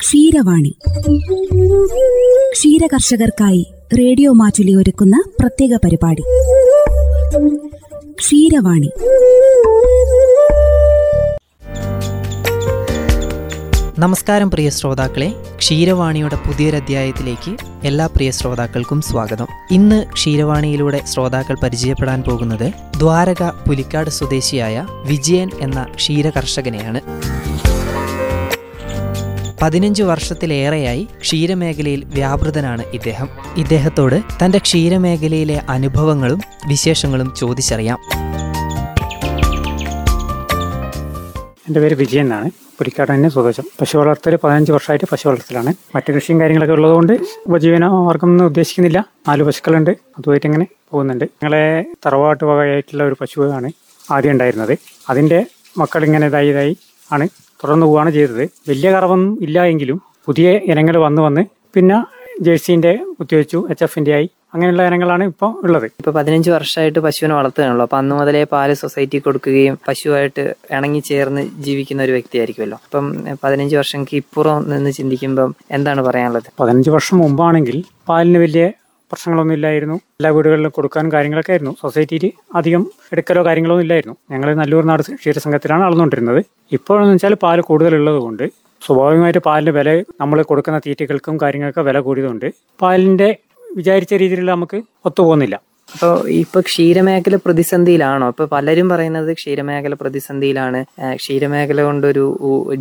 [0.00, 0.76] Ksheeravani.
[2.52, 3.66] ക്ഷീരകർഷകർക്കായി
[3.98, 6.22] radio Mattoli ഒരുക്കുന്ന പ്രത്യേക പരിപാടി.
[8.12, 8.90] ക്ഷീരവാണി.
[13.98, 15.34] നമസ്കാരം പ്രിയ ശ്രോതാക്കളെ.
[15.56, 19.46] ക്ഷീരവാണിയുടെ പുതിയൊരധ്യായത്തിലേക്ക് എല്ലാ പ്രിയ ശ്രോതാക്കൾക്കും സ്വാഗതം.
[19.70, 27.00] ഇന്ന് ക്ഷീരവാണിയിലൂടെ ശ്രോതാക്കൾ പരിചയപ്പെടാൻ പോകുന്നത് ദ്വാരക പുലിക്കാട് സ്വദേശിയായ വിജയൻ എന്ന ക്ഷീരകർഷകനെയാണ്.
[29.62, 33.28] പതിനഞ്ച് വർഷത്തിലേറെയായി ക്ഷീരമേഖലയിൽ വ്യാപൃതനാണ് ഇദ്ദേഹം.
[33.56, 37.98] ഇദ്ദേഹത്തോട് തന്റെ ക്ഷീരമേഖലയിലെ അനുഭവങ്ങളും വിശേഷങ്ങളും ചോദിച്ചറിയാം.
[41.68, 42.50] എന്റെ പേര് വിജയൻ എന്നാണ്.
[42.78, 43.62] പുലിക്കാട് തന്നെ സ്വദേശം.
[43.80, 45.74] പശു വളർത്തൽ പതിനഞ്ച് വർഷമായിട്ട് പശു വളർത്തലാണ്.
[45.94, 47.12] മറ്റു കൃഷിയും കാര്യങ്ങളൊക്കെ ഉള്ളതുകൊണ്ട്
[47.46, 49.04] ഉപജീവന മാർഗം ഒന്നും ഉദ്ദേശിക്കുന്നില്ല.
[49.28, 49.90] നാല് പശുക്കളുണ്ട്.
[49.90, 51.24] അതുമായിട്ട് ഇങ്ങനെ പോകുന്നുണ്ട്.
[51.24, 53.70] ഞങ്ങളെ തറവാട്ട് വകയായിട്ടുള്ള ഒരു പശുവാണ്
[54.10, 54.78] ആദ്യം ഉണ്ടായിരുന്നത്.
[55.10, 55.46] അതിന്റെ
[55.78, 56.76] മക്കൾ ഇങ്ങനെ ഇതായി ഇതായി
[57.12, 57.28] ആണ്.
[57.62, 58.44] തുടർന്ന് പോവുകയാണ് ചെയ്തത്.
[58.68, 61.42] വലിയ കറവൊന്നും ഇല്ല എങ്കിലും പുതിയ ഇനങ്ങൾ വന്ന് വന്ന്
[61.76, 61.98] പിന്നെ
[62.46, 64.28] ജേഴ്സീന്റെ കുത്തിവെച്ചു എച്ച് എഫിന്റെ ആയി.
[64.54, 65.84] അങ്ങനെയുള്ള ഇനങ്ങളാണ് ഇപ്പോൾ ഉള്ളത്.
[66.00, 67.84] ഇപ്പൊ പതിനഞ്ച് വർഷമായിട്ട് പശുവിനെ വളർത്തുകയാണല്ലോ.
[67.84, 70.44] അപ്പൊ അന്ന് മുതലേ പാൽ സൊസൈറ്റി കൊടുക്കുകയും പശുവായിട്ട്
[70.76, 72.78] ഇണങ്ങി ചേർന്ന് ജീവിക്കുന്ന ഒരു വ്യക്തിയായിരിക്കുമല്ലോ.
[72.86, 73.06] അപ്പം
[73.44, 76.48] പതിനഞ്ച് വർഷം ഇപ്പുറം നിന്ന് ചിന്തിക്കുമ്പം എന്താണ് പറയാനുള്ളത്?
[76.60, 78.64] പതിനഞ്ച് വർഷം മുമ്പാണെങ്കിൽ പാലിന് വലിയ
[79.10, 79.96] പ്രശ്നങ്ങളൊന്നും ഇല്ലായിരുന്നു.
[80.20, 81.72] എല്ലാ വീടുകളിലും കൊടുക്കാനും കാര്യങ്ങളൊക്കെ ആയിരുന്നു.
[81.82, 82.24] സൊസൈറ്റിയിൽ
[82.60, 84.16] അധികം എടുക്കലോ കാര്യങ്ങളോ ഇല്ലായിരുന്നു.
[84.32, 86.40] ഞങ്ങൾ നല്ലൂർ നാട് ക്ഷീരസംഘത്തിലാണ് അളന്നുകൊണ്ടിരുന്നത്
[86.78, 88.44] ഇപ്പോഴെന്ന് വെച്ചാൽ പാൽ കൂടുതലുള്ളത് കൊണ്ട്
[88.82, 89.88] സ്വാഭാവികമായിട്ട് പാലിന് വില
[90.20, 92.46] നമ്മൾ കൊടുക്കുന്ന തീറ്റകൾക്കും കാര്യങ്ങൾക്കും വില കൂടിയതുകൊണ്ട്
[92.82, 93.28] പാലിന്റെ
[93.76, 95.56] വിചാരിച്ച രീതിയിൽ നമുക്ക് ഒത്തുപോകുന്നില്ല.
[95.94, 98.26] അപ്പോൾ ഇപ്പൊ ക്ഷീരമേഖല പ്രതിസന്ധിയിലാണോ?
[98.32, 100.80] ഇപ്പൊ പലരും പറയുന്നത് ക്ഷീരമേഖല പ്രതിസന്ധിയിലാണ്.
[101.20, 102.24] ക്ഷീരമേഖല കൊണ്ടൊരു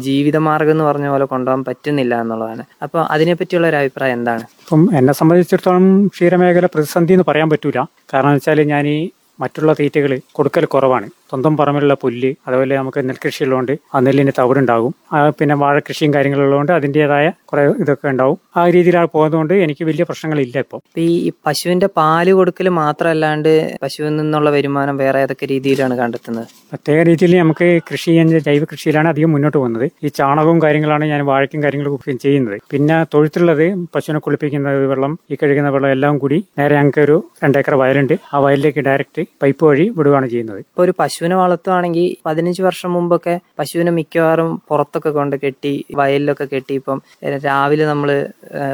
[0.08, 2.66] ജീവിതമാർഗം എന്ന് പറഞ്ഞ പോലെ കൊണ്ടുപോകാൻ പറ്റുന്നില്ല എന്നുള്ളതാണ്.
[2.88, 4.44] അപ്പൊ അതിനെപ്പറ്റിയുള്ള ഒരു അഭിപ്രായം എന്താണ്?
[4.64, 7.80] ഇപ്പം എന്നെ സംബന്ധിച്ചിടത്തോളം ക്ഷീരമേഖല പ്രതിസന്ധി എന്ന് പറയാൻ പറ്റൂല.
[8.14, 9.00] കാരണം വെച്ചാൽ ഞാൻ ഈ
[9.44, 11.10] മറ്റുള്ള തീറ്റകൾ കൊടുക്കൽ കുറവാണ്.
[11.30, 14.94] സ്വന്തം പറമ്പിലുള്ള പുല്ല് അതുപോലെ നമുക്ക് നെൽകൃഷി ഉള്ളതുകൊണ്ട് ആ നെല്ലിന് തവിടുണ്ടാകും.
[15.40, 18.38] പിന്നെ വാഴക്കൃഷിയും കാര്യങ്ങളുള്ളതുകൊണ്ട് അതിന്റെതായ കുറെ ഇതൊക്കെ ഉണ്ടാവും.
[18.60, 21.02] ആ രീതിയിലാണ് പോകുന്നതുകൊണ്ട് എനിക്ക് വലിയ പ്രശ്നങ്ങളില്ല ഇപ്പോൾ ഇപ്പൊ.
[21.06, 23.52] ഈ പശുവിന്റെ പാൽ കൊടുക്കൽ മാത്രമല്ലാണ്ട്
[23.84, 26.48] പശുവിൽ നിന്നുള്ള വരുമാനം വേറെ ഏതൊക്കെ രീതിയിലാണ് കണ്ടെത്തുന്നത്?
[26.72, 28.12] പ്രത്യേക രീതിയിൽ നമുക്ക് കൃഷി
[28.48, 29.86] ജൈവ കൃഷിയിലാണ് അധികം മുന്നോട്ട് പോകുന്നത്.
[30.06, 32.58] ഈ ചാണകവും കാര്യങ്ങളാണ് ഞാൻ വാഴയ്ക്കും കാര്യങ്ങളും ചെയ്യുന്നത്.
[32.74, 33.66] പിന്നെ തൊഴുത്തുള്ളത്
[33.96, 38.16] പശുവിനെ കുളിപ്പിക്കുന്ന വെള്ളം ഈ കഴുകുന്ന വെള്ളം എല്ലാം കൂടി നേരെ ഞങ്ങൾക്ക് ഒരു രണ്ടേക്കർ വയലുണ്ട്.
[38.34, 40.60] ആ വയലിലേക്ക് ഡയറക്റ്റ് പൈപ്പ് വഴി വിടുകയാണ് ചെയ്യുന്നത്.
[40.70, 46.98] ഇപ്പോൾ ഒരു പശുവിനെ വളർത്തുവാണെങ്കിൽ പതിനഞ്ച് വർഷം മുമ്പൊക്കെ പശുവിനെ മിക്കവാറും പുറത്തൊക്കെ കൊണ്ട് കെട്ടി വയലിലൊക്കെ കെട്ടി ഇപ്പം
[47.46, 48.10] രാവിലെ നമ്മൾ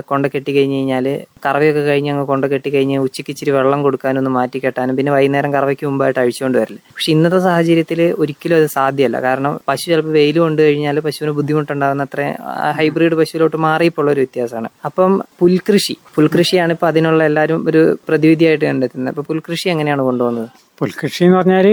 [0.10, 1.06] കൊണ്ട് കെട്ടി കഴിഞ്ഞ് കഴിഞ്ഞാൽ
[1.46, 5.54] കറവയൊക്കെ കഴിഞ്ഞ് അങ്ങ് കൊണ്ട് കെട്ടി കഴിഞ്ഞ് ഉച്ചയ്ക്ക് ഇച്ചിരി വെള്ളം കൊടുക്കാനും ഒന്ന് മാറ്റി കെട്ടാനും പിന്നെ വൈകുന്നേരം
[5.56, 9.18] കറവയ്ക്ക് മുമ്പായിട്ട് അഴിച്ചുകൊണ്ട് വരില്ല പക്ഷെ ഇന്നത്തെ സാഹചര്യത്തിൽ ഒരിക്കലും അത് സാധ്യമല്ല.
[9.28, 12.22] കാരണം പശു ചിലപ്പോൾ വെയിൽ കൊണ്ടു കഴിഞ്ഞാൽ പശുവിന് ബുദ്ധിമുട്ടുണ്ടാകുന്ന അത്ര
[12.82, 14.72] ഹൈബ്രിഡ് പശുവിലോട്ട് മാറിയപ്പോൾ ഒരു വ്യത്യാസമാണ്.
[14.90, 19.12] അപ്പം പുൽകൃഷി പുൽകൃഷിയാണ് ഇപ്പൊ അതിനുള്ള എല്ലാവരും ഒരു പ്രതിവിധിയായിട്ട് കണ്ടെത്തുന്നത്.
[19.16, 20.50] അപ്പൊ പുൽകൃഷി എങ്ങനെയാണ് കൊണ്ടുപോകുന്നത്?
[20.82, 21.68] പുൽകൃഷി എന്ന് പറഞ്ഞാൽ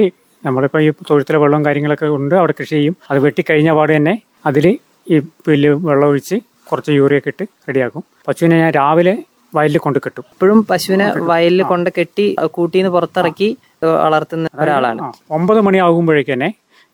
[0.45, 2.95] നമ്മളിപ്പോൾ ഈ തൊഴുത്തിലെ വെള്ളവും കാര്യങ്ങളൊക്കെ ഉണ്ട് അവിടെ കൃഷി ചെയ്യും.
[3.11, 4.15] അത് വെട്ടിക്കഴിഞ്ഞ പാട് തന്നെ
[4.49, 4.67] അതിൽ
[5.13, 6.37] ഈ പുല്ല് വെള്ളം ഒഴിച്ച്
[6.71, 8.03] കുറച്ച് യൂറിയൊക്കെ ഇട്ട് റെഡിയാക്കും.
[8.29, 9.15] പശുവിനെ ഞാൻ രാവിലെ
[9.57, 10.25] വയലിൽ കൊണ്ട് കെട്ടും.
[10.35, 12.27] ഇപ്പോഴും പശുവിനെ വയലിൽ കൊണ്ട് കെട്ടി
[12.57, 13.49] കൂട്ടിന്ന് പുറത്തിറക്കി
[14.05, 15.01] വളർത്തുന്ന ഒരാളാണ്.
[15.39, 16.49] ഒമ്പത് മണി ആകുമ്പോഴേക്ക് തന്നെ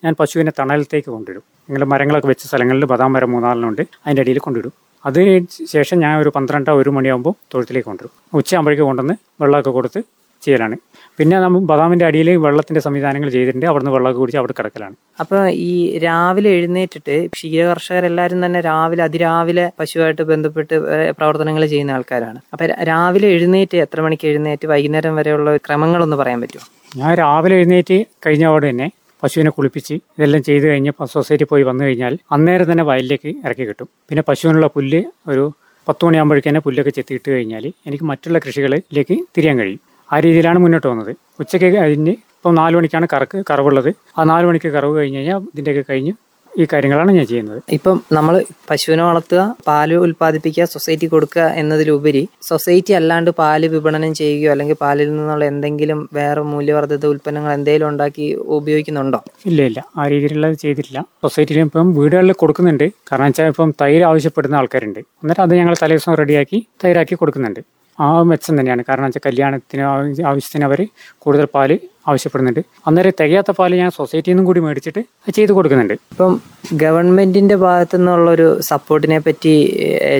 [0.05, 1.45] ഞാൻ പശുവിനെ തണലത്തേക്ക് കൊണ്ടിടും.
[1.69, 4.73] നിങ്ങൾ മരങ്ങളൊക്കെ വെച്ച സ്ഥലങ്ങളിൽ ബദാം മരം മൂന്നാലിനുണ്ട് അതിന്റെ അടിയിൽ കൊണ്ടിടും.
[5.05, 5.33] അതിന്
[5.75, 8.15] ശേഷം ഞാൻ ഒരു പന്ത്രണ്ടോ ഒരു മണിയാകുമ്പോൾ തൊഴുത്തിലേക്ക് കൊണ്ടുവരും.
[8.39, 10.01] ഉച്ചയാകുമ്പോഴേക്ക് കൊണ്ടുവന്ന് വെള്ളമൊക്കെ കൊടുത്ത്
[10.45, 10.77] ചെയ്യലാണ്.
[11.19, 13.67] പിന്നെ നമ്മൾ ബദാമിന്റെ അടിയിൽ വെള്ളത്തിന്റെ സംവിധാനങ്ങൾ ചെയ്തിട്ടുണ്ട്.
[13.71, 14.95] അവിടുന്ന് വെള്ളമൊക്കെ കുടിച്ച് അവിടെ കിടക്കലാണ്.
[15.23, 15.39] അപ്പൊ
[15.69, 15.73] ഈ
[16.07, 20.75] രാവിലെ എഴുന്നേറ്റിട്ട് ക്ഷീരകർഷകരെല്ലാരും തന്നെ രാവിലെ അതിരാവിലെ പശുവായിട്ട് ബന്ധപ്പെട്ട്
[21.19, 22.39] പ്രവർത്തനങ്ങൾ ചെയ്യുന്ന ആൾക്കാരാണ്.
[22.53, 26.67] അപ്പോൾ രാവിലെ എഴുന്നേറ്റ് എത്ര മണിക്ക് എഴുന്നേറ്റ് വൈകുന്നേരം വരെയുള്ള ക്രമങ്ങളൊന്ന് പറയാൻ പറ്റുമോ?
[27.01, 28.89] ഞാൻ രാവിലെ എഴുന്നേറ്റ് കഴിഞ്ഞ അവിടെ തന്നെ
[29.23, 33.89] പശുവിനെ കുളിപ്പിച്ച് ഇതെല്ലാം ചെയ്ത് കഴിഞ്ഞ് സൊസൈറ്റി പോയി വന്നു കഴിഞ്ഞാൽ അന്നേരം തന്നെ വയലിലേക്ക് ഇറക്കി കിട്ടും.
[34.09, 35.01] പിന്നെ പശുവിനുള്ള പുല്ല്
[35.33, 35.45] ഒരു
[35.89, 39.81] പത്ത് മണിയാകുമ്പോഴേക്ക് തന്നെ പുല്ലൊക്കെ ചെത്തിയിട്ട് കഴിഞ്ഞാൽ എനിക്ക് മറ്റുള്ള കൃഷികളിലേക്ക് തിരിയാൻ കഴിയും.
[40.13, 41.17] ആ രീതിയിലാണ് മുന്നോട്ട് പോകുന്നത്.
[41.41, 43.91] ഉച്ചയ്ക്ക് കഴിഞ്ഞ് ഇപ്പം നാല് മണിക്കാണ് കറക്ക് കറവുള്ളത്.
[44.19, 46.13] ആ നാല് മണിക്ക് കറവ് കഴിഞ്ഞ് കഴിഞ്ഞാൽ ഇതിന്റെയൊക്കെ കഴിഞ്ഞ്
[46.59, 47.63] ഈ കാര്യങ്ങളാണ് ഞാൻ ചെയ്യുന്നത്.
[47.69, 54.75] ഇപ്പം നമ്മൾ പശുവിനെ വളർത്തുക പാൽ ഉൽപ്പാദിപ്പിക്കുക സൊസൈറ്റി കൊടുക്കുക എന്നതിലുപരി സൊസൈറ്റി അല്ലാണ്ട് പാൽ വിപണനം ചെയ്യുകയോ അല്ലെങ്കിൽ
[54.75, 59.21] പാലിൽ നിന്നുള്ള എന്തെങ്കിലും വേറെ മൂല്യവർദ്ധിത ഉൽപ്പന്നങ്ങൾ എന്തെങ്കിലും ഉണ്ടാക്കി ഉപയോഗിക്കുന്നുണ്ടോ?
[59.47, 59.85] ഇല്ല ഇല്ല.
[59.97, 61.05] ആ രീതിയിലുള്ളത് ചെയ്തിട്ടില്ല.
[61.23, 62.87] സൊസൈറ്റിയിൽ ഇപ്പം വീടുകളിൽ കൊടുക്കുന്നുണ്ട്.
[63.13, 64.99] കാരണം വെച്ചാൽ ഇപ്പം തൈര് ആവശ്യപ്പെടുന്ന ആൾക്കാരുണ്ട്.
[64.99, 67.61] എന്നിട്ട് അത് ഞങ്ങൾ തലേദിവസം റെഡിയാക്കി തൈരാക്കി കൊടുക്കുന്നുണ്ട്.
[68.01, 68.85] ആ മെച്ചം തന്നെയാണ്.
[68.89, 70.87] കാരണം വെച്ചാൽ കല്യാണത്തിന് ആവശ്യ- ആവശ്യത്തിന് അവർ
[71.19, 71.79] കൂടുതൽ പാൽ
[72.09, 72.61] ആവശ്യപ്പെടുന്നുണ്ട്.
[72.87, 75.95] അന്നേരം തികയാത്ത പാൽ ഞാൻ സൊസൈറ്റിയിൽ നിന്നും കൂടി മേടിച്ചിട്ട് ചെയ്ത് കൊടുക്കുന്നുണ്ട്.
[75.95, 76.41] ഇപ്പം
[76.73, 79.55] ഗവൺമെന്റിന്റെ ഭാഗത്തു നിന്നുള്ളൊരു സപ്പോർട്ടിനെ പറ്റി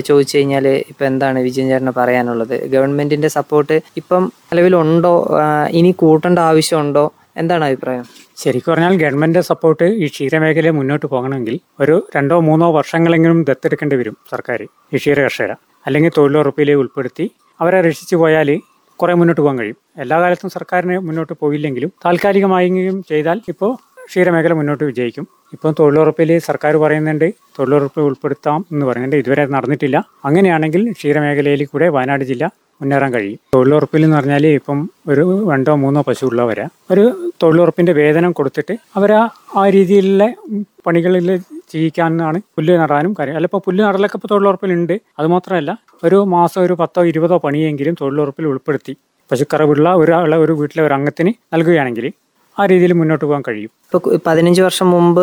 [0.05, 2.67] ചോദിച്ചു കഴിഞ്ഞാൽ ഇപ്പൊ എന്താണ് വിജയൻ ചേട്ടന് പറയാനുള്ളത്?
[2.67, 5.29] ഗവൺമെന്റിന്റെ സപ്പോർട്ട് ഇപ്പം നിലവിലുണ്ടോ?
[5.69, 7.11] ഇനി കൂട്ടേണ്ട ആവശ്യമുണ്ടോ?
[7.37, 8.03] എന്താണ് അഭിപ്രായം?
[8.37, 14.67] ശരിക്കും പറഞ്ഞാൽ ഗവൺമെന്റ് സപ്പോർട്ട് ഈ ക്ഷീരമേഖലയെ മുന്നോട്ട് പോകണമെങ്കിൽ ഒരു രണ്ടോ മൂന്നോ വർഷങ്ങളെങ്കിലും ദത്തെടുക്കേണ്ടി വരും സർക്കാർ
[14.93, 15.55] ഈ ക്ഷീര കർഷകരെ.
[15.87, 17.25] അല്ലെങ്കിൽ തൊഴിലുറപ്പിലേക്ക് ഉൾപ്പെടുത്തി
[17.61, 18.49] അവരെ രക്ഷിച്ചു പോയാൽ
[18.99, 19.77] കുറെ മുന്നോട്ട് പോകാൻ കഴിയും.
[19.97, 23.71] എല്ലാ കാലത്തും സർക്കാരിന് മുന്നോട്ട് പോയില്ലെങ്കിലും താൽക്കാലികമായെങ്കിലും ചെയ്താൽ ഇപ്പോൾ
[24.09, 25.25] ക്ഷീരമേഖല മുന്നോട്ട് വിജയിക്കും.
[25.53, 27.27] ഇപ്പം തൊഴിലുറപ്പിൽ സർക്കാർ പറയുന്നുണ്ട്
[27.59, 29.15] തൊഴിലുറപ്പ് ഉൾപ്പെടുത്താം എന്ന് പറയുന്നുണ്ട്.
[29.15, 29.97] ഇതുവരെ നടന്നിട്ടില്ല.
[30.25, 32.45] അങ്ങനെയാണെങ്കിൽ ക്ഷീരമേഖലയിൽ കൂടെ വയനാട് ജില്ല
[32.81, 33.39] മുന്നേറാൻ കഴിയും.
[33.55, 39.63] തൊഴിലുറപ്പിൽ എന്ന് പറഞ്ഞാൽ ഇപ്പം ഒരു രണ്ടോ മൂന്നോ പശു ഉള്ളവരെ ഒരു തൊഴിലുറപ്പിന്റെ വേതനം കൊടുത്തിട്ട് അവർ ആ
[39.75, 40.25] രീതിയിലുള്ള
[40.87, 41.29] പണികളിൽ
[41.73, 43.35] ചെയ്യിക്കാനാണ് പുല്ല് നടാനും കാര്യം.
[43.35, 44.95] അല്ല ഇപ്പോൾ പുല്ല് നടലൊക്കെ ഇപ്പോൾ തൊഴിലുറപ്പിലുണ്ട്.
[45.19, 48.95] അതുമാത്രമല്ല ഒരു മാസം ഒരു പത്തോ ഇരുപതോ പണിയെങ്കിലും തൊഴിലുറപ്പിൽ ഉൾപ്പെടുത്തി.
[49.31, 52.11] പശുക്കറവുള്ള ഒരാളെ ഒരു വീട്ടിലെ ഒരു അംഗത്തിന് നൽകുകയാണെങ്കിൽ
[52.59, 53.71] ആ രീതിയിൽ മുന്നോട്ട് പോകാൻ കഴിയും.
[53.91, 55.21] ഇപ്പൊ കു- പതിനഞ്ച് വർഷം മുമ്പ്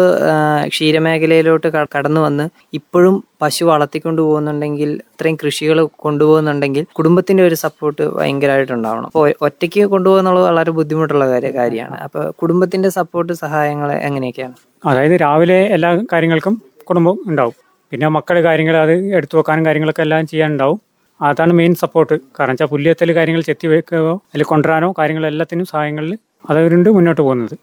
[0.69, 9.07] ക്ഷീരമേഖലയിലോട്ട് കടന്നു വന്ന് ഇപ്പോഴും പശു വളർത്തിക്കൊണ്ട് പോകുന്നുണ്ടെങ്കിൽ ഇത്രയും കൃഷികൾ കൊണ്ടുപോകുന്നുണ്ടെങ്കിൽ കുടുംബത്തിന്റെ ഒരു സപ്പോർട്ട് ഭയങ്കരമായിട്ടുണ്ടാവണം.
[9.07, 11.97] അപ്പോൾ ഒറ്റയ്ക്ക് കൊണ്ടുപോകുന്നുള്ളത് വളരെ ബുദ്ധിമുട്ടുള്ള കാര്യ കാര്യമാണ്.
[11.97, 14.55] അപ്പൊ കുടുംബത്തിന്റെ സപ്പോർട്ട് സഹായങ്ങൾ എങ്ങനെയൊക്കെയാണ്?
[14.87, 17.55] അതായത് രാവിലെ എല്ലാ കാര്യങ്ങൾക്കും കുടുംബം ഉണ്ടാവും.
[17.93, 20.81] പിന്നെ മക്കൾ കാര്യങ്ങൾ അത് എടുത്തു വെക്കാനും കാര്യങ്ങളൊക്കെ എല്ലാം ചെയ്യാനുണ്ടാവും.
[21.23, 26.19] അതാണ് മെയിൻ സപ്പോർട്ട് കാരണം വെച്ചാൽ പുല്ലിയത്തൽ കാര്യങ്ങൾ ചെത്തി വെക്കുകയോ അതിൽ കൊണ്ടുവരാനോ കാര്യങ്ങളെല്ലാത്തിനും സഹായങ്ങളിൽ
[26.51, 27.55] അതവരുണ്ട് മുന്നോട്ട് പോകുന്നത്.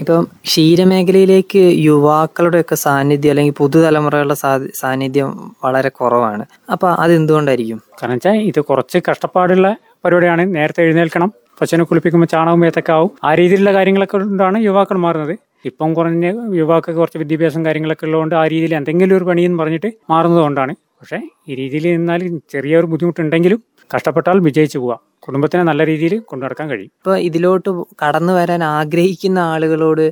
[0.00, 4.36] ഇപ്പം ക്ഷീരമേഖലയിലേക്ക് യുവാക്കളുടെയൊക്കെ സാന്നിധ്യം അല്ലെങ്കിൽ പുതുതലമുറകളുടെ
[4.80, 5.30] സാന്നിധ്യം
[5.64, 6.44] വളരെ കുറവാണ്.
[6.72, 9.68] അപ്പൊ അത് എന്തുകൊണ്ടായിരിക്കും കാരണം വെച്ചാൽ ഇത് കുറച്ച് കഷ്ടപ്പാടുള്ള
[10.04, 10.54] പരിപാടിയാണ്.
[10.54, 11.30] നേരത്തെ എഴുന്നേൽക്കണം
[11.60, 13.10] പശുവിനെ കുളിപ്പിക്കുമ്പോൾ ചാണകം ഏത്തൊക്കെ ആവും.
[13.24, 15.34] ആ രീതിയിലുള്ള കാര്യങ്ങളൊക്കെ കൊണ്ടാണ് യുവാക്കൾ മാറുന്നത്.
[15.64, 16.26] ഇപ്പം കുറഞ്ഞ
[16.60, 21.18] യുവാക്കൾ കുറച്ച് വിദ്യാഭ്യാസം കാര്യങ്ങളൊക്കെ ഉള്ളതുകൊണ്ട് ആ രീതിയിൽ എന്തെങ്കിലും ഒരു പണിയെന്ന് പറഞ്ഞിട്ട് മാറുന്നതുകൊണ്ടാണ് പക്ഷേ
[21.48, 23.60] ഈ രീതിയിൽ നിന്നാൽ ചെറിയൊരു ബുദ്ധിമുട്ടുണ്ടെങ്കിലും
[23.90, 25.00] കഷ്ടപ്പെട്ടാൽ വിജയിച്ചു പോവാം.
[25.26, 26.90] കുടുംബത്തിനെ നല്ല രീതിയിൽ കൊണ്ടുനടക്കാൻ കഴിയും.
[27.00, 27.70] ഇപ്പൊ ഇതിലോട്ട്
[28.02, 30.04] കടന്നു വരാൻ ആഗ്രഹിക്കുന്ന ആളുകളോട്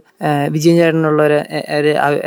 [0.55, 1.39] വിജയൻ ചേട്ടനുള്ള ഒരു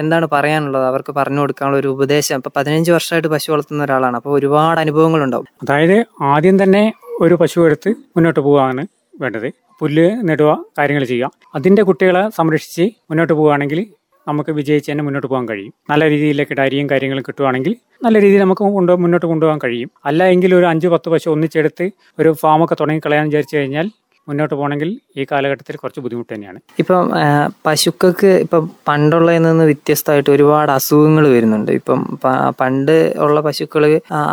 [0.04, 0.86] എന്താണ് പറയാനുള്ളത്?
[0.92, 2.36] അവർക്ക് പറഞ്ഞു കൊടുക്കാനുള്ള ഒരു ഉപദേശം.
[2.42, 4.18] ഇപ്പൊ പതിനഞ്ച് വർഷമായിട്ട് പശു വളർത്തുന്ന ഒരാളാണ്.
[4.22, 5.98] അപ്പൊ ഒരുപാട് അനുഭവങ്ങൾ ഉണ്ടാവും അതായത്
[6.34, 6.84] ആദ്യം തന്നെ
[7.26, 8.84] ഒരു പശു എടുത്ത് മുന്നോട്ട് പോവാണ്
[9.24, 9.50] വേണ്ടത്.
[9.80, 11.30] പുല്ല് നെടുക കാര്യങ്ങൾ ചെയ്യുക.
[11.56, 13.80] അതിന്റെ കുട്ടികളെ സംരക്ഷിച്ച് മുന്നോട്ട് പോവുകയാണെങ്കിൽ
[14.28, 15.74] നമുക്ക് വിജയിച്ച് തന്നെ മുന്നോട്ട് പോകാൻ കഴിയും.
[15.90, 17.74] നല്ല രീതിയിലേക്ക് ഡയറിയും കാര്യങ്ങളും കിട്ടുവാണെങ്കിൽ
[18.06, 19.90] നല്ല രീതിയിൽ നമുക്ക് കൊണ്ട് മുന്നോട്ട് കൊണ്ടുപോകാൻ കഴിയും.
[20.06, 21.86] അല്ല എങ്കിൽ ഒരു അഞ്ച് പത്ത് പശു ഒന്നിച്ചെടുത്ത്
[22.20, 23.88] ഒരു ഫാമൊക്കെ തുടങ്ങി കളയാൻ വിചാരിച്ചു കഴിഞ്ഞാൽ
[24.28, 24.90] മുന്നോട്ട് പോകണമെങ്കിൽ
[25.20, 26.60] ഈ കാലഘട്ടത്തിൽ കുറച്ച് ബുദ്ധിമുട്ട് തന്നെയാണ്.
[26.82, 27.10] ഇപ്പം
[27.68, 31.72] പശുക്കൾക്ക് ഇപ്പം പണ്ടുള്ളതിൽ നിന്ന് വ്യത്യസ്തമായിട്ട് ഒരുപാട് അസുഖങ്ങൾ വരുന്നുണ്ട്.
[31.80, 32.00] ഇപ്പം
[32.62, 32.94] പണ്ട്
[33.26, 33.84] ഉള്ള പശുക്കൾ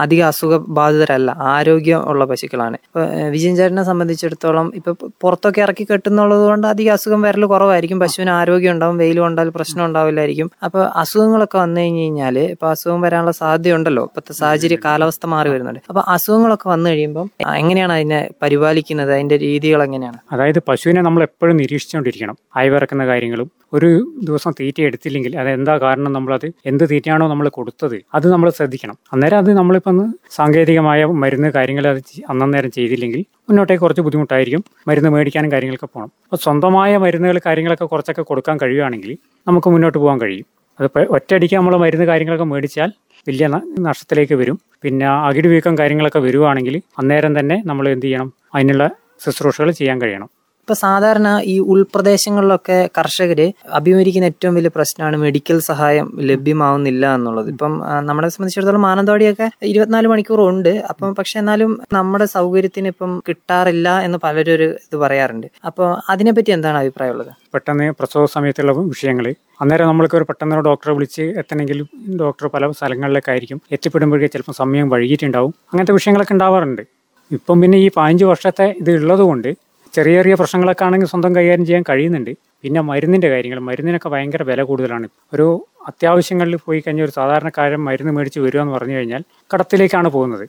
[0.02, 2.78] അധികം അസുഖബാധിതരല്ല ആരോഗ്യം ഉള്ള പശുക്കളാണ്.
[2.88, 3.02] ഇപ്പൊ
[3.36, 4.92] വിജയൻ സംബന്ധിച്ചിടത്തോളം ഇപ്പൊ
[5.22, 7.98] പുറത്തൊക്കെ ഇറക്കി കെട്ടുന്നുള്ളത് കൊണ്ട് അധികം അസുഖം വരൽ കുറവായിരിക്കും.
[8.04, 10.50] പശുവിന് ആരോഗ്യം ഉണ്ടാവും വെയിൽ കൊണ്ടാൽ പ്രശ്നം ഉണ്ടാവില്ലായിരിക്കും.
[10.66, 14.04] അപ്പൊ അസുഖങ്ങളൊക്കെ വന്നു കഴിഞ്ഞ് കഴിഞ്ഞാൽ ഇപ്പൊ അസുഖം വരാനുള്ള സാധ്യതയുണ്ടല്ലോ.
[14.10, 15.82] ഇപ്പോഴത്തെ സാഹചര്യ കാലാവസ്ഥ മാറി വരുന്നുണ്ട്.
[15.90, 17.26] അപ്പൊ അസുഖങ്ങളൊക്കെ വന്നു കഴിയുമ്പോൾ
[17.60, 19.12] എങ്ങനെയാണ് അതിനെ പരിപാലിക്കുന്നത്?
[19.16, 20.18] അതിന്റെ രീതികൾ എങ്ങനെയാണ്?
[20.32, 22.36] അതായത് പശുവിനെ നമ്മൾ എപ്പോഴും നിരീക്ഷിച്ചുകൊണ്ടിരിക്കണം.
[22.56, 28.32] അയവിറക്കുന്ന കാര്യങ്ങളും ഒരു ദിവസം തീറ്റ എടുത്തില്ലെങ്കിൽ അത് എന്താ കാരണം നമ്മളത് എന്ത് തീറ്റയാണോ നമ്മൾ കൊടുത്തത് അത്
[28.32, 28.96] നമ്മൾ ശ്രദ്ധിക്കണം.
[29.12, 34.64] അന്നേരം അത് നമ്മളിപ്പം സാങ്കേതികമായ മരുന്ന് കാര്യങ്ങൾ അത് അന്നേരം ചെയ്തില്ലെങ്കിൽ മുന്നോട്ടേക്ക് കുറച്ച് ബുദ്ധിമുട്ടായിരിക്കും.
[34.88, 36.10] മരുന്ന് മേടിക്കാനും കാര്യങ്ങളൊക്കെ പോകണം.
[36.24, 40.46] അപ്പോൾ സ്വന്തമായ മരുന്നുകൾ കാര്യങ്ങളൊക്കെ കുറച്ചൊക്കെ കൊടുക്കാൻ കഴിയുകയാണെങ്കിൽ നമുക്ക് മുന്നോട്ട് പോകാൻ കഴിയും.
[40.80, 42.92] അതിപ്പോൾ ഒറ്റയടിക്ക് നമ്മൾ മരുന്ന് കാര്യങ്ങളൊക്കെ മേടിച്ചാൽ
[43.28, 43.46] വലിയ
[43.80, 44.58] നഷ്ടത്തിലേക്ക് വരും.
[44.82, 48.32] പിന്നെ അകിടി വീക്കം കാര്യങ്ങളൊക്കെ വരുവാണെങ്കിൽ അന്നേരം തന്നെ നമ്മൾ എന്ത് ചെയ്യണം?
[48.54, 48.90] അതിനുള്ള
[49.24, 50.30] ശുശ്രൂഷകൾ ചെയ്യാൻ കഴിയണം.
[50.62, 53.44] ഇപ്പൊ സാധാരണ ഈ ഉൾപ്രദേശങ്ങളിലൊക്കെ കർഷകര്
[53.78, 57.48] അഭിമുഖീകരിക്കുന്ന ഏറ്റവും വലിയ പ്രശ്നമാണ് മെഡിക്കൽ സഹായം ലഭ്യമാവുന്നില്ല എന്നുള്ളത്.
[57.54, 57.72] ഇപ്പം
[58.08, 64.54] നമ്മളെ സംബന്ധിച്ചിടത്തോളം മാനന്തവാടിയൊക്കെ ഇരുപത്തിനാല് മണിക്കൂർ ഉണ്ട് അപ്പം പക്ഷെ എന്നാലും നമ്മുടെ സൗകര്യത്തിന് ഇപ്പം കിട്ടാറില്ല എന്ന് പലരും
[64.56, 65.46] ഒരു ഇത് പറയാറുണ്ട്.
[65.70, 69.28] അപ്പോൾ അതിനെപ്പറ്റി എന്താണ് അഭിപ്രായമുള്ളത് പെട്ടെന്ന് പ്രസവ സമയത്തുള്ള വിഷയങ്ങൾ.
[69.62, 71.80] അന്നേരം നമ്മൾക്ക് ഒരു പെട്ടെന്ന് ഡോക്ടറെ വിളിച്ച് എത്തണമെങ്കിൽ
[72.24, 76.84] ഡോക്ടർ പല സ്ഥലങ്ങളിലേക്കായിരിക്കും എത്തിപ്പെടുമ്പോഴേക്കും ചിലപ്പോൾ സമയം വൈകിട്ടുണ്ടാവും അങ്ങനത്തെ വിഷയങ്ങളൊക്കെ ഉണ്ടാവാറുണ്ട്.
[77.30, 79.48] ഇപ്പം പിന്നെ ഈ പതിനഞ്ച് വർഷത്തെ ഇത് ഉള്ളതുകൊണ്ട്
[79.94, 82.32] ചെറിയ ചെറിയ പ്രശ്നങ്ങളൊക്കെ ആണെങ്കിൽ സ്വന്തം കൈകാര്യം ചെയ്യാൻ കഴിയുന്നുണ്ട്.
[82.62, 85.06] പിന്നെ മരുന്നിന്റെ കാര്യങ്ങൾ മരുന്നിനൊക്കെ ഭയങ്കര വില കൂടുതലാണ്.
[85.34, 85.46] ഒരു
[85.86, 89.22] അത്യാവശ്യങ്ങളിൽ പോയി കഴിഞ്ഞാൽ ഒരു സാധാരണക്കാരൻ മരുന്ന് മേടിച്ച് വരിക എന്ന് പറഞ്ഞു കഴിഞ്ഞാൽ
[89.54, 90.44] കടത്തിലേക്കാണ് പോകുന്നത്.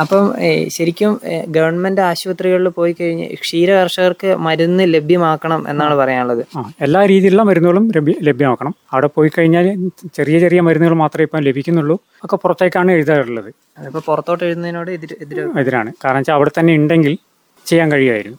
[0.00, 0.24] അപ്പം
[0.68, 6.42] ശരിക്കും ഗവൺമെന്റ് ആശുപത്രികളിൽ പോയി കഴിഞ്ഞ് ക്ഷീര കർഷകർക്ക് മരുന്ന് ലഭ്യമാക്കണം എന്നാണ് പറയാനുള്ളത്.
[6.80, 7.84] എല്ലാ രീതിയിലുള്ള മരുന്നുകളും
[8.28, 8.74] ലഭ്യമാക്കണം.
[8.92, 9.66] അവിടെ പോയി കഴിഞ്ഞാൽ
[10.14, 11.96] ചെറിയ ചെറിയ മരുന്നുകൾ മാത്രമേ ഇപ്പം ലഭിക്കുന്നുള്ളൂ.
[12.24, 13.50] ഒക്കെ പുറത്തേക്കാണ് എഴുതാറുള്ളത്.
[13.78, 15.92] അതിപ്പോൾ പുറത്തോട്ട് എഴുതുന്നതിനോട് എതിര് എതിര് എതിരാണ്.
[16.04, 17.18] കാരണം വെച്ചാൽ അവിടെ തന്നെ ഉണ്ടെങ്കിൽ
[17.66, 18.38] ചെയ്യാൻ കഴിയുമായിരുന്നു.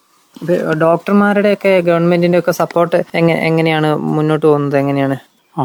[0.82, 4.78] ഡോക്ടർമാരുടെ ഒക്കെ ഗവൺമെന്റിന്റെ ഒക്കെ സപ്പോർട്ട് എങ്ങനെയാണ് മുന്നോട്ട് പോകുന്നത്?
[4.78, 5.18] എങ്ങനെയാണ്?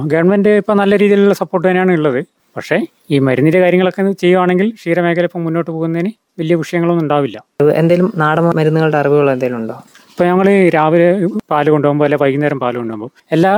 [0.06, 2.36] ഗവൺമെന്റ് ഇപ്പൊ നല്ല രീതിയിലുള്ള സപ്പോർട്ട് തന്നെയാണ് ഉള്ളത്.
[2.56, 2.76] പക്ഷേ
[3.10, 6.10] ഈ മരുന്നിന്റെ കാര്യങ്ങളൊക്കെ ചെയ്യുവാണെങ്കിൽ ക്ഷീരമേഖല ഇപ്പം മുന്നോട്ട് പോകുന്നതിന്
[6.40, 7.38] വലിയ വിഷയങ്ങളൊന്നും ഉണ്ടാവില്ല.
[7.80, 9.76] എന്തെങ്കിലും നാടൻ മരുന്നുകളുടെ അറിവുകൾ എന്തെങ്കിലും ഉണ്ടോ?
[10.12, 10.46] ഇപ്പൊ ഞങ്ങൾ
[10.76, 11.08] രാവിലെ
[11.52, 13.52] പാൽ കൊണ്ടുപോകുമ്പോൾ അല്ലെ വൈകുന്നേരം പാൽ കൊണ്ടുപോകുമ്പോൾ എല്ലാ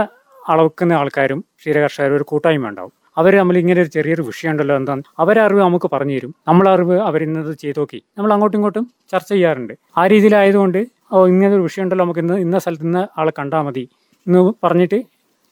[0.52, 2.93] അളക്കുന്ന ആൾക്കാരും ക്ഷീരകർഷകരും ഒരു കൂട്ടായ്മ ഉണ്ടാവും.
[3.21, 6.33] അവർ നമ്മൾ ഇങ്ങനെ ഒരു ചെറിയൊരു വിഷയം ഉണ്ടല്ലോ എന്താണ് അവരെ അറിവ് നമുക്ക് പറഞ്ഞു തരും.
[6.49, 7.99] നമ്മളെ അറിവ് അവരിന്നത് ചെയ്ത് നോക്കി.
[8.19, 9.75] നമ്മൾ അങ്ങോട്ടും ഇങ്ങോട്ടും ചർച്ച ചെയ്യാറുണ്ട്.
[9.99, 10.81] ആ രീതിയിലായതുകൊണ്ട്
[11.12, 13.85] ഓ ഇങ്ങനെ ഒരു വിഷയം ഉണ്ടല്ലോ നമുക്ക് ഇന്ന് ഇന്ന സ്ഥലത്ത് ഇന്ന ആളെ കണ്ടാൽ മതി
[14.26, 14.99] എന്ന് പറഞ്ഞിട്ട്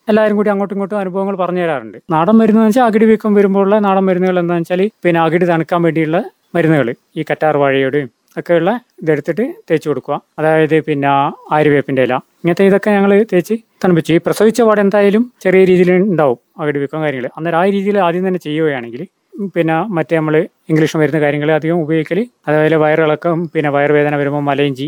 [0.08, 1.98] എല്ലാവരും കൂടി അങ്ങോട്ടും ഇങ്ങോട്ടും അനുഭവങ്ങൾ പറഞ്ഞു തരാറുണ്ട്.
[2.14, 6.18] നാടൻ മരുന്ന് വെച്ചാൽ അകിടി വീക്കം വരുമ്പോഴുള്ള നാടൻ മരുന്നുകൾ എന്താണെന്ന് വെച്ചാൽ പിന്നെ അകിടി തണുക്കാൻ വേണ്ടിയുള്ള
[6.56, 8.10] മരുന്നുകൾ ഈ കറ്റാർ വാഴയുടെയും
[8.40, 8.70] ഒക്കെയുള്ള
[9.02, 10.16] ഇതെടുത്തിട്ട് തേച്ച് കൊടുക്കുക.
[10.38, 11.08] അതായത് പിന്നെ
[11.56, 12.14] ആര്യവേപ്പിന്റെ ഇല.
[12.42, 14.12] ഇങ്ങനത്തെ ഇതൊക്കെ ഞങ്ങൾ തേച്ച് തണുപ്പിച്ചു.
[14.16, 18.40] ഈ പ്രസവിച്ച പാട് എന്തായാലും ചെറിയ രീതിയിൽ ഉണ്ടാവും അകിടി വീക്കം കാര്യങ്ങൾ അന്നേരം ആ രീതിയിൽ ആദ്യം തന്നെ
[18.46, 19.02] ചെയ്യുകയാണെങ്കിൽ
[19.54, 20.34] പിന്നെ മറ്റേ നമ്മൾ
[20.70, 24.86] ഇംഗ്ലീഷ് മരുന്ന് കാര്യങ്ങൾ അധികം ഉപയോഗിക്കൽ അതേപോലെ വയറിളക്കം പിന്നെ വയറുവേദന വരുമ്പോൾ മലയിഞ്ചി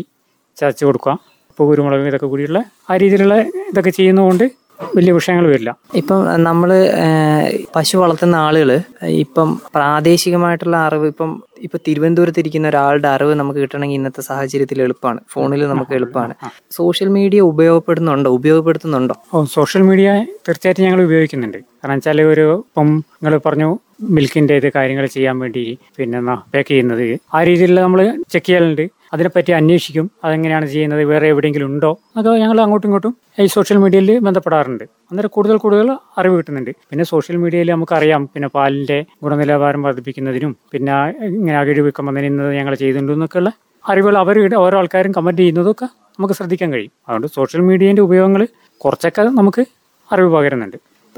[0.57, 1.13] ചതച്ച് കൊടുക്കുക.
[1.49, 2.59] ഉപ്പ് കുരുമുളക് ഇതൊക്കെ കൂടിയുള്ള
[2.89, 3.35] ആ രീതിയിലുള്ള
[3.71, 4.45] ഇതൊക്കെ ചെയ്യുന്നതുകൊണ്ട്
[4.95, 5.71] വലിയ വിഷയങ്ങൾ വരില്ല.
[5.95, 6.69] ഇപ്പം നമ്മൾ
[7.75, 8.69] പശു വളർത്തുന്ന ആളുകൾ
[9.23, 11.31] ഇപ്പം പ്രാദേശികമായിട്ടുള്ള അറിവ് ഇപ്പം
[11.61, 15.19] ഇപ്പൊ തിരുവനന്തപുരത്ത് ഇരിക്കുന്ന ഒരാളുടെ അറിവ് നമുക്ക് കിട്ടണമെങ്കിൽ ഇന്നത്തെ സാഹചര്യത്തിൽ എളുപ്പമാണ്.
[15.33, 16.33] ഫോണിൽ നമുക്ക് എളുപ്പമാണ്.
[16.71, 18.29] സോഷ്യൽ മീഡിയ ഉപയോഗപ്പെടുന്നുണ്ടോ?
[18.29, 19.15] ഉപയോഗപ്പെടുത്തുന്നുണ്ടോ?
[19.33, 20.09] ഓ സോഷ്യൽ മീഡിയ
[20.47, 21.57] തീർച്ചയായിട്ടും ഞങ്ങൾ ഉപയോഗിക്കുന്നുണ്ട്.
[21.57, 23.69] കാരണം വെച്ചാൽ ഒരു ഇപ്പം നിങ്ങൾ പറഞ്ഞു
[24.15, 25.63] മിൽക്കിന്റെ ഇത് കാര്യങ്ങൾ ചെയ്യാൻ വേണ്ടി
[25.97, 26.19] പിന്നെ
[26.53, 27.07] പാക്ക് ചെയ്യുന്നത്.
[27.33, 28.01] ആ രീതിയിൽ നമ്മൾ
[28.33, 30.11] ചെക്ക് ചെയ്യലുണ്ട് അതിനെപ്പറ്റി അന്വേഷിക്കും.
[30.23, 31.03] അതെങ്ങനെയാണ് ചെയ്യുന്നത്?
[31.03, 31.99] വേറെ എവിടെയെങ്കിലും ഉണ്ടോ?
[32.17, 34.83] അതോ ഞങ്ങൾ അങ്ങോട്ടും ഇങ്ങോട്ടും ഈ സോഷ്യൽ മീഡിയയിൽ ബന്ധപ്പെടാറുണ്ട്.
[34.83, 36.71] അന്നേരം കൂടുതൽ കൂടുതൽ അറിവ് കിട്ടുന്നുണ്ട്.
[36.89, 38.25] പിന്നെ സോഷ്യൽ മീഡിയയിൽ നമുക്കറിയാം.
[38.25, 40.93] പിന്നെ പാലിന്റെ ഗുണനിലവാരം വർദ്ധിപ്പിക്കുന്നതിനും പിന്നെ
[41.25, 43.51] ഇങ്ങനെ അകഴി വെക്കുമ്പോൾ ഇന്നത് ഞങ്ങൾ ചെയ്തിട്ടുണ്ട് എന്നൊക്കെയുള്ള
[43.89, 46.91] അറിവുകൾ അവർ ഓരോ ആൾക്കാരും കമന്റ് ചെയ്യുന്നതൊക്കെ നമുക്ക് ശ്രദ്ധിക്കാൻ കഴിയും.
[47.07, 48.47] അതുകൊണ്ട് സോഷ്യൽ മീഡിയേന്റെ ഉപയോഗങ്ങൾ
[48.77, 49.65] കുറച്ചൊക്കെ നമുക്ക്
[50.13, 50.77] അറിവ് പകരുന്നുണ്ട്.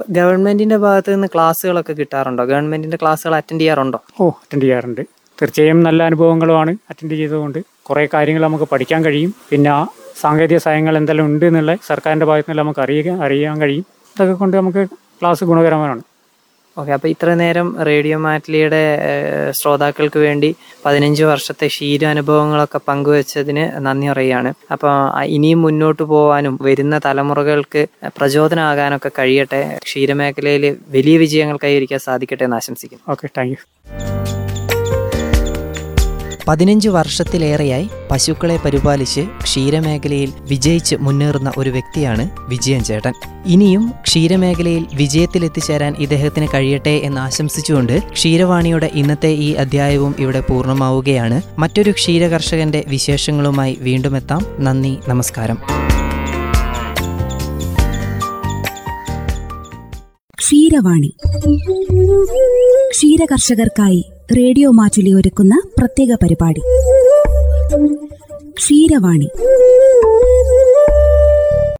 [0.10, 2.43] ഗവൺമെന്റിന്റെ ഭാഗത്ത് നിന്ന് ക്ലാസ്സുകളൊക്കെ കിട്ടാറുണ്ടോ?
[2.43, 4.00] ഗവൺമെന്റിന്റെ ക്ലാസ്സുകൾ അറ്റൻഡ് ചെയ്യാറുണ്ടോ?
[4.19, 5.01] ഓ അറ്റൻഡ് ചെയ്യാറുണ്ട്.
[5.41, 7.60] തീർച്ചയായും നല്ല അനുഭവങ്ങളുമാണ് അറ്റൻഡ് ചെയ്തതുകൊണ്ട്.
[7.89, 9.33] കുറേ കാര്യങ്ങൾ നമുക്ക് പഠിക്കാൻ കഴിയും.
[9.50, 9.71] പിന്നെ
[10.21, 13.86] സാങ്കേതിക സഹായങ്ങൾ എന്തെല്ലാം ഉണ്ട് എന്നുള്ള സർക്കാരിന്റെ ഭാഗത്തു നിന്ന് നമുക്ക് അറിയാൻ അറിയാൻ കഴിയും.
[14.15, 14.81] ഇതൊക്കെ കൊണ്ട് നമുക്ക്
[15.19, 16.01] ക്ലാസ് ഗുണകരമാണ്
[16.77, 18.81] ഓക്കെ അപ്പോൾ ഇത്ര നേരം റേഡിയോ മാറ്റ്ലിയുടെ
[19.60, 20.55] ശ്രോതാക്കൾക്ക് വേണ്ടി
[20.86, 24.53] പതിനഞ്ച് വർഷത്തെ ക്ഷീരാനുഭവങ്ങളൊക്കെ പങ്കുവച്ചതിന് നന്ദി പറയുകയാണ്.
[24.71, 24.93] അപ്പോൾ
[25.36, 29.62] ഇനിയും മുന്നോട്ട് പോകാനും വരുന്ന തലമുറകൾക്ക് പ്രചോദനമാകാനൊക്കെ കഴിയട്ടെ.
[29.88, 33.03] ക്ഷീരമേഖലയിൽ വലിയ വിജയങ്ങൾ കൈവരിക്കാൻ സാധിക്കട്ടെ എന്ന് ആശംസിക്കുന്നു.
[33.10, 33.62] Okay thank you.
[36.48, 43.13] പതിനഞ്ച് വർഷത്തിലേറെയായി പശുക്കളെ പരിപാലിച്ച് ക്ഷീരമേഖലയിൽ വിജയിച്ച് മുന്നേറുന്ന ഒരു വ്യക്തിയാണ് വിജയൻ ചേട്ടൻ.
[43.45, 51.41] ഇനിയും ക്ഷീരമേഖലയിൽ വിജയത്തിലെത്തിച്ചേരാൻ ഇദ്ദേഹത്തിന് കഴിയട്ടെ എന്ന് ആശംസിച്ചുകൊണ്ട് ക്ഷീരവാണിയുടെ ഇന്നത്തെ ഈ അധ്യായവും ഇവിടെ പൂർണമാവുകയാണ്.
[51.57, 54.45] മറ്റൊരു ക്ഷീരകർഷകന്റെ വിശേഷങ്ങളുമായി വീണ്ടും എത്താം.
[54.60, 55.57] നന്ദി നമസ്കാരം.
[60.39, 61.13] ക്ഷീരവാണി.
[62.91, 66.62] ക്ഷീരകർഷകർക്കായി റേഡിയോ മാറ്റുലി ഒരുക്കുന്ന പ്രത്യേക പരിപാടി.
[68.51, 69.30] ക്ഷീരവാണി.